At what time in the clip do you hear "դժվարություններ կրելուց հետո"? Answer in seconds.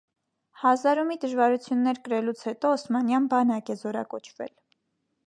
1.25-2.71